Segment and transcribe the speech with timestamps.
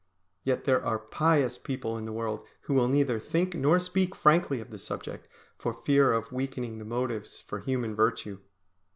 [0.43, 4.59] Yet there are pious people in the world who will neither think nor speak frankly
[4.59, 5.27] of the subject,
[5.59, 8.39] for fear of weakening the motives for human virtue.